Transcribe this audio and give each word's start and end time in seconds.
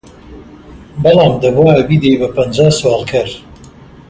بەڵام 1.03 1.33
دەبوایە 1.41 1.83
بیدەی 1.89 2.19
بە 2.21 2.27
پەنجا 2.35 2.67
سواڵکەر! 2.79 3.29